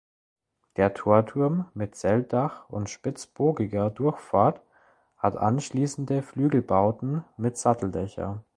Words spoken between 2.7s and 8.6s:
spitzbogiger Durchfahrt hat anschließende Flügelbauten mit Satteldächer.